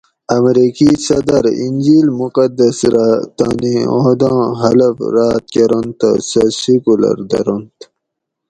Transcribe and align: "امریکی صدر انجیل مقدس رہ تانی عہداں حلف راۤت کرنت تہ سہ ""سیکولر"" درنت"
"امریکی 0.37 0.89
صدر 1.07 1.43
انجیل 1.63 2.07
مقدس 2.21 2.77
رہ 2.93 3.07
تانی 3.37 3.75
عہداں 3.95 4.41
حلف 4.61 4.95
راۤت 5.15 5.43
کرنت 5.53 5.93
تہ 5.99 6.09
سہ 6.29 6.43
""سیکولر"" 6.59 7.17
درنت" 7.29 7.77